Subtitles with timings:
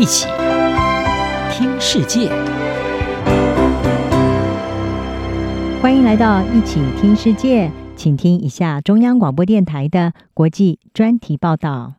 [0.00, 0.26] 一起
[1.52, 2.30] 听世界，
[5.82, 11.96] 欢迎来到一起听世界，请听一下中央广播电台的国际专题报道。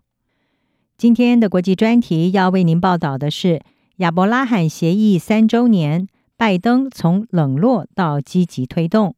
[0.98, 3.62] 今天的国际专题要为您报道的是
[3.98, 9.14] 亚伯拉罕协议三周年，拜登从冷落到积极推动。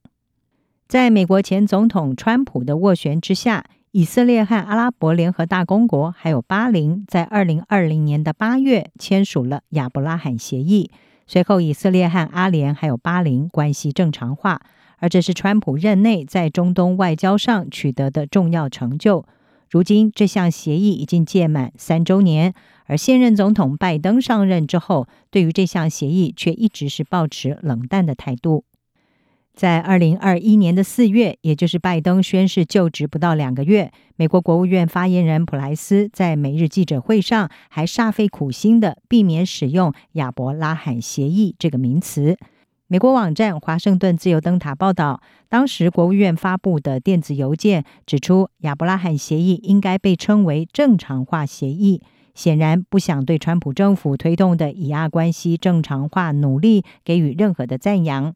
[0.89, 3.63] 在美国前总统川普的斡旋之下，
[3.95, 10.89] 以色列和阿拉伯联合大公国还有巴林在二零二零年的八月签署了亚伯拉罕协议。
[11.27, 14.59] 随后，以色列和阿联还有巴林关系正常化，
[14.97, 19.27] 而这是川普任内在中东外交上取得的重要成就。
[19.69, 22.55] 如今，这项协议已经届满三周年，
[22.87, 28.63] 而现任总统拜登上任之后，对于这项协议却一直是保持冷淡的态度。
[29.53, 42.35] 在二零二一年的四月，也就是拜登宣誓就职不到两个月，美国国务院发言人普莱斯在每日记者会上还煞费苦心地避免使用“亚伯拉罕协议”这个名词。
[42.87, 52.01] 美国网站《华盛顿自由灯塔》报道，当时国务院发布的电子邮件指出，亚伯拉罕协议应该被称为正常化协议，
[52.33, 58.33] 显然不想对川普政府推动的以阿关系正常化努力给予任何的赞扬。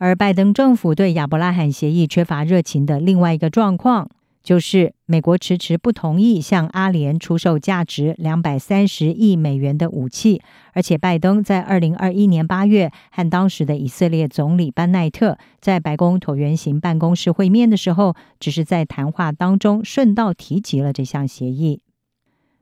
[0.00, 4.08] 而拜登政府对亚伯拉罕协议缺乏热情的另外一个状况，
[4.42, 10.40] 就是美国迟迟不同意向阿联出售价值两百三十亿美元的武器，
[10.72, 21.82] 而且拜登在二零二一年八月和当时的以色列总理班奈特在白宫椭圆形办公室会面的时候，只是在谈话当中顺道提及了这项协议。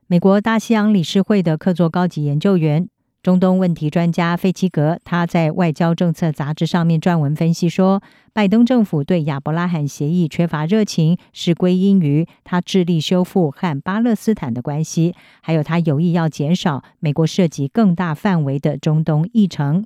[0.09, 2.89] 美国大西洋理事会的客座高级研究员。
[3.29, 19.85] 中东问题专家费奇格，他在《外交政策》杂志上面撰文分析说，拜登政府对亚伯拉罕协议缺乏热情，是归因于他致力修复和巴勒斯坦的关系，还有他有意要减少美国涉及更大范围的中东议程。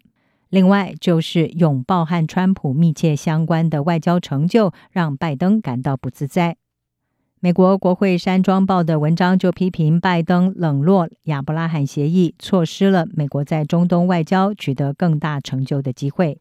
[0.48, 6.58] 另外，就是拥抱和川普密切相关的外交成就，让拜登感到不自在。
[7.44, 16.38] 美国国会山庄报的文章就批评拜登冷落亚伯拉罕协议，错失了美国在中东外交取得更大成就的机会。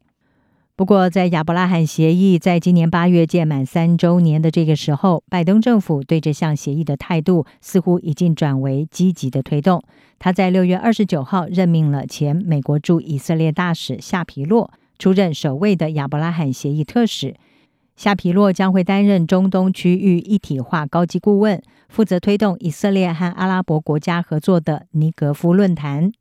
[0.75, 9.81] 不过，在亚伯拉罕协议在今年八月届满三周年的这个时候，拜登政府对这项协议的态度似乎已经转为积极的推动。
[10.19, 17.33] 他在六月二十九号任命了前美国驻以色列大使夏皮洛出任首位的亚伯拉罕协议特使。
[18.01, 26.11] 夏皮洛将会担任中东区域一体化高级顾问，负责推动以色列和阿拉伯国家合作的尼格夫论坛。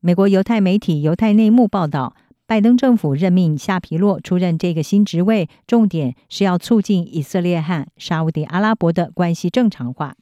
[0.00, 2.14] 美国犹太媒体《犹太内幕》报道，
[2.46, 10.14] 拜登政府任命夏皮洛出任这个新职位，重点是要促进以色列和沙乌地阿拉伯的关系正常化。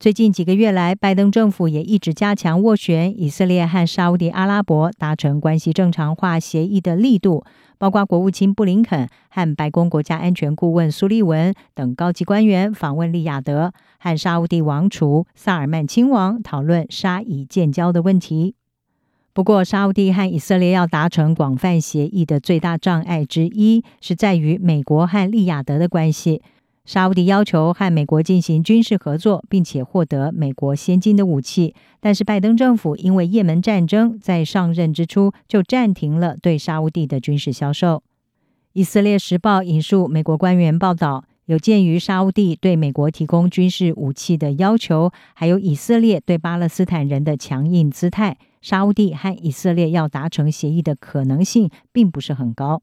[0.00, 7.44] 最近几个月来，拜登政府也一直加强斡旋以色列和沙乌地阿拉伯达成关系正常化协议的力度，
[7.78, 18.54] 包括国务卿布林肯和白宫国家安全顾问苏利文等高级官员访问利雅得，和沙乌地王储萨尔曼亲王讨论沙以建交的问题。
[19.32, 26.40] 不过，沙乌地和以色列要达成广泛协议的最大障碍之一，是在于美国和利雅得的关系。
[26.88, 38.02] 沙乌地要求和美国进行军事合作，并且获得美国先进的武器，但是拜登政府因为也门战争，在上任之初就暂停了对沙乌地的军事销售。
[38.72, 52.80] 以色列时报引述美国官员报道，有鉴于沙乌地对美国提供军事武器的要求，还有以色列对巴勒斯坦人的强硬姿态，沙乌地和以色列要达成协议的可能性并不是很高。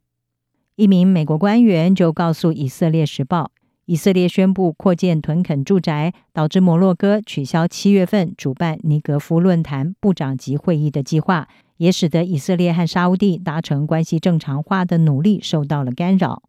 [0.75, 3.49] 一名美国官员就告诉以色列时报。
[3.85, 11.47] 以色列宣布扩建屯垦住宅，导致摩洛哥取消七月份主办尼格夫论坛部长级会议的计划，
[11.77, 16.41] 也使得以色列和沙乌地达成关系正常化的努力受到了干扰。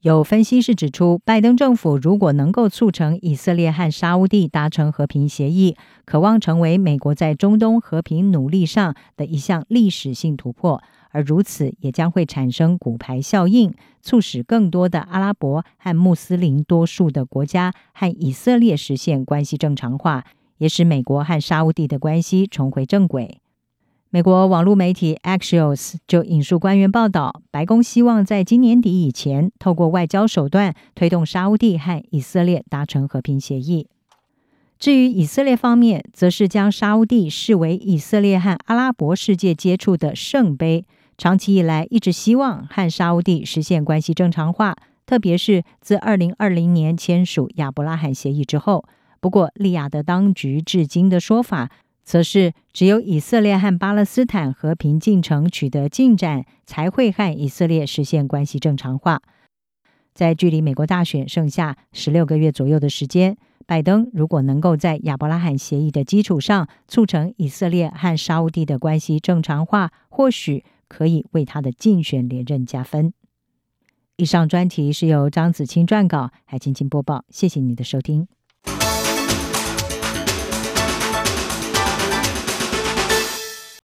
[0.00, 10.82] 有分析师指出，拜登政府如果能够促成以色列和沙乌地达成和平协议，渴望成为美国在中东和平努力上的一项历史性突破。
[11.10, 20.24] 而如此，也将会产生骨牌效应，促使更多的阿拉伯和穆斯林多数的国家和以色列实现关系正常化，
[20.58, 23.40] 也使美国和沙乌地的关系重回正轨。
[24.12, 33.86] 美国网络媒体 Axios 就引述官员报道，白宫希望在今年底以前，透过外交手段推动沙乌地和以色列达成和平协议。
[34.80, 40.84] 至于以色列方面，则是将沙乌地视为以色列和阿拉伯世界接触的圣杯。
[41.20, 44.74] 长期以来一直希望和沙乌地实现关系正常化，
[45.04, 48.86] 特别是自二零二零年签署亚伯拉罕协议之后。
[49.20, 51.68] 不过，利雅得当局至今的说法，
[52.02, 59.20] 则是只有以色列和巴勒斯坦和平进程取得进展，才会和以色列实现关系正常化。
[60.14, 63.36] 在距离美国大选剩下十六个月左右的时间，
[63.66, 73.14] 拜登如果能够在亚伯拉罕协议的基础上促成以色列和沙乌地的关系正常化，或许可以为他的竞选连任加分。
[74.16, 77.24] 以上专题是由张子清撰稿，海青青播报。
[77.30, 78.28] 谢谢你的收听。